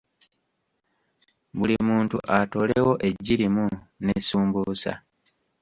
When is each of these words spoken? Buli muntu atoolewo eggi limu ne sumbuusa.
Buli 1.57 1.75
muntu 1.87 2.17
atoolewo 2.37 2.93
eggi 3.07 3.35
limu 3.41 3.65
ne 4.05 4.13
sumbuusa. 4.27 4.93